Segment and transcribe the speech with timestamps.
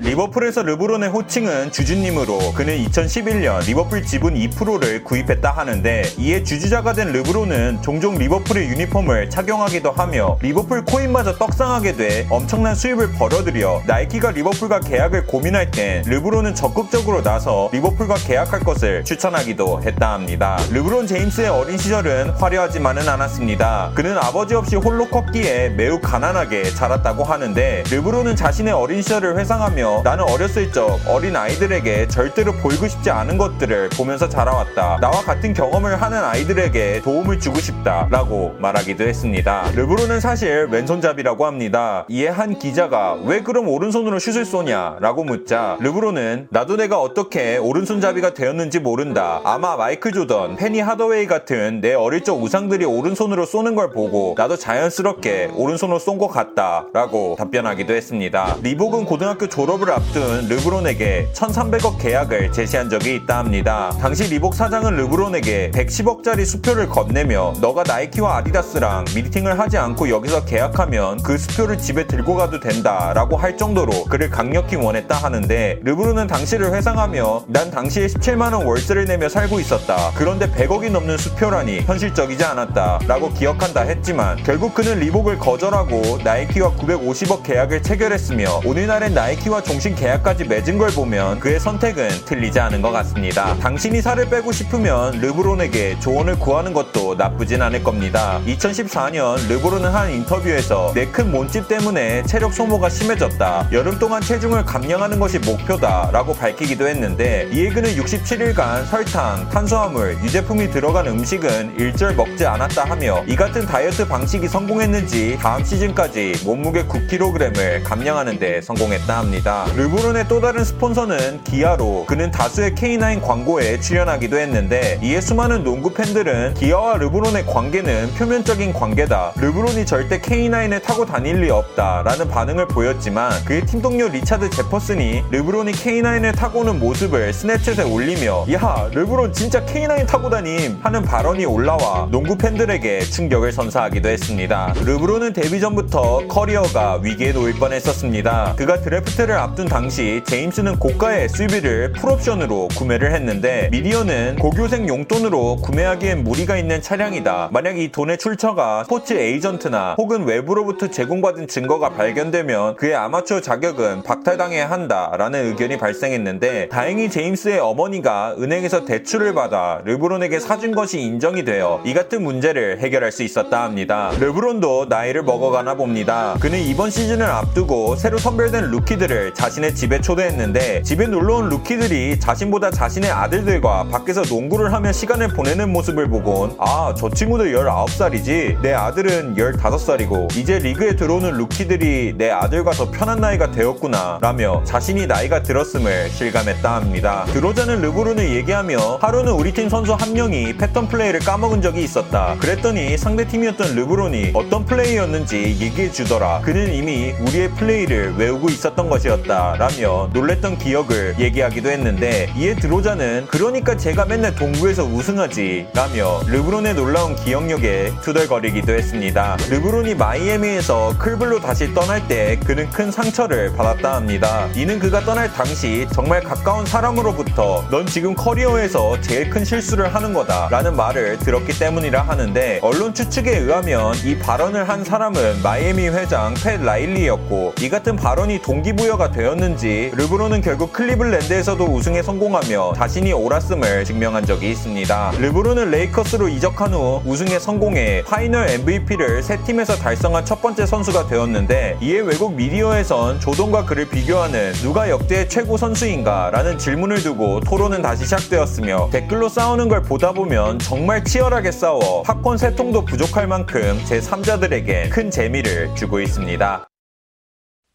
[0.00, 7.82] 리버풀에서 르브론의 호칭은 주주님으로 그는 2011년 리버풀 지분 2%를 구입했다 하는데 이에 주주가 된 르브론은
[7.82, 15.26] 종종 리버풀의 유니폼을 착용하기도 하며 리버풀 코인마저 떡상하게 돼 엄청난 수입을 벌어들여 나이키가 리버풀과 계약을
[15.26, 20.58] 고민할 땐 르브론은 적극적으로 나서 리버풀과 계약할 것을 추천하기도 했다 합니다.
[20.70, 23.90] 르브론 제임스의 어린 시절은 화려하지만은 않았습니다.
[23.96, 30.24] 그는 아버지 없이 홀로 컸기에 매우 가난하게 자랐다고 하는데 르브론은 자신의 어린 시절을 회상하며 나는
[30.24, 34.98] 어렸을 적 어린 아이들에게 절대로 보이고 싶지 않은 것들을 보면서 자라왔다.
[35.00, 38.06] 나와 같은 경험을 하는 아이들에게 도움을 주고 싶다.
[38.10, 39.70] 라고 말하기도 했습니다.
[39.74, 42.04] 르브론은 사실 왼손잡이라고 합니다.
[42.08, 44.96] 이에 한 기자가 왜 그럼 오른손으로 슛을 쏘냐?
[45.00, 49.40] 라고 묻자 르브론은 나도 내가 어떻게 오른손잡이가 되었는지 모른다.
[49.44, 54.56] 아마 마이클 조던, 페니 하더웨이 같은 내 어릴 적 우상들이 오른손으로 쏘는 걸 보고 나도
[54.56, 56.84] 자연스럽게 오른손으로 쏜 것 같다.
[56.92, 58.56] 라고 답변하기도 했습니다.
[58.60, 63.92] 리복은 고등학교 졸업 을 앞둔 르브론에게 1300억 계약을 제시한 적이 있다 합니다.
[64.00, 71.22] 당시 리복 사장은 르브론에게 110억짜리 수표를 건네며 너가 나이키와 아디다스랑 미팅을 하지 않고 여기서 계약하면
[71.22, 76.74] 그 수표를 집에 들고 가도 된다 라고 할 정도로 그를 강력히 원했다 하는데 르브론은 당시를
[76.74, 80.12] 회상하며 난 당시에 17만원 월세를 내며 살고 있었다.
[80.14, 87.42] 그런데 100억이 넘는 수표라니 현실적이지 않았다 라고 기억한다 했지만 결국 그는 리복을 거절하고 나이키와 950억
[87.44, 93.54] 계약을 체결했으며 오늘날엔 나이키와 종신 계약까지 맺은 걸 보면 그의 선택은 틀리지 않은 것 같습니다.
[93.56, 98.40] 당신이 살을 빼고 싶으면 르브론에게 조언을 구하는 것도 나쁘진 않을 겁니다.
[98.46, 103.68] 2014년 르브론은 한 인터뷰에서 내 큰 몸집 때문에 체력 소모가 심해졌다.
[103.72, 106.10] 여름 동안 체중을 감량하는 것이 목표다.
[106.12, 113.24] 라고 밝히기도 했는데 이에 그는 67일간 설탕, 탄수화물, 유제품이 들어간 음식은 일절 먹지 않았다 하며
[113.26, 119.47] 이 같은 다이어트 방식이 성공했는지 다음 시즌까지 몸무게 9kg을 감량하는 데 성공했다 합니다.
[119.48, 126.54] 르브론의 또 다른 스폰서는 기아로 그는 다수의 K9 광고에 출연하기도 했는데 이에 수많은 농구 팬들은
[126.54, 129.32] 기아와 르브론의 관계는 표면적인 관계다.
[129.36, 132.02] 르브론이 절대 K9에 타고 다닐 리 없다.
[132.04, 138.46] 라는 반응을 보였지만 그의 팀 동료 리차드 제퍼슨이 르브론이 K9을 타고 오는 모습을 스냅챗에 올리며
[138.52, 144.74] 야 르브론 진짜 K9 타고 다님 하는 발언이 올라와 농구 팬들에게 충격을 선사하기도 했습니다.
[144.84, 148.54] 르브론은 데뷔 전부터 커리어가 위기에 놓일 뻔했었습니다.
[148.56, 156.56] 그가 드래프트를 앞둔 당시 제임스는 고가의 SUV를 풀옵션으로 구매를 했는데 미디어는 고교생 용돈으로 구매하기엔 무리가
[156.56, 157.50] 있는 차량이다.
[157.52, 164.70] 만약 이 돈의 출처가 스포츠 에이전트나 혹은 외부로부터 제공받은 증거가 발견되면 그의 아마추어 자격은 박탈당해야
[164.70, 171.94] 한다라는 의견이 발생했는데 다행히 제임스의 어머니가 은행에서 대출을 받아 르브론에게 사준 것이 인정이 되어 이
[171.94, 174.10] 같은 문제를 해결할 수 있었다 합니다.
[174.18, 176.36] 르브론도 나이를 먹어가나 봅니다.
[176.40, 183.10] 그는 이번 시즌을 앞두고 새로 선별된 루키들을 자신의 집에 초대했는데 집에 놀러온 루키들이 자신보다 자신의
[183.10, 188.60] 아들들과 밖에서 농구를 하며 시간을 보내는 모습을 보곤 아, 저 친구들 19살이지.
[188.62, 195.06] 내 아들은 15살이고 이제 리그에 들어오는 루키들이 내 아들과 더 편한 나이가 되었구나 라며 자신이
[195.06, 197.24] 나이가 들었음을 실감했다 합니다.
[197.32, 202.36] 그러자는 르브론을 얘기하며 하루는 우리 팀 선수 한 명이 패턴 플레이를 까먹은 적이 있었다.
[202.40, 206.40] 그랬더니 상대 팀이었던 르브론이 어떤 플레이였는지 얘기해 주더라.
[206.42, 209.17] 그는 이미 우리의 플레이를 외우고 있었던 것이었다.
[209.26, 217.16] 라며 놀랬던 기억을 얘기하기도 했는데 이에 드로자는 그러니까 제가 맨날 동부에서 우승하지 라며 르브론의 놀라운
[217.16, 219.36] 기억력에 투덜거리기도 했습니다.
[219.48, 224.48] 르브론이 마이애미에서 클블로 다시 떠날 때 그는 큰 상처를 받았다 합니다.
[224.54, 230.48] 이는 그가 떠날 당시 정말 가까운 사람으로부터 넌 지금 커리어에서 제일 큰 실수를 하는 거다
[230.50, 236.64] 라는 말을 들었기 때문이라 하는데 언론 추측에 의하면 이 발언을 한 사람은 마이애미 회장 팻
[236.64, 244.26] 라일리였고 이 같은 발언이 동기부여 가 되었는지 르브론은 결국 클리블랜드에서도 우승에 성공하며 자신이 옳았음을 증명한
[244.26, 245.12] 적이 있습니다.
[245.18, 251.78] 르브론은 레이커스로 이적한 후 우승에 성공해 파이널 MVP를 세 팀에서 달성한 첫 번째 선수가 되었는데
[251.80, 258.04] 이에 외국 미디어에선 조던과 그를 비교하는 누가 역대 최고 선수인가 라는 질문을 두고 토론은 다시
[258.04, 264.90] 시작되었으며 댓글로 싸우는 걸 보다 보면 정말 치열하게 싸워 팝콘 세 통도 부족할 만큼 제3자들에게
[264.90, 266.68] 큰 재미를 주고 있습니다.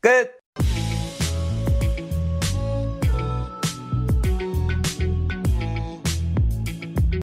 [0.00, 0.39] 끝!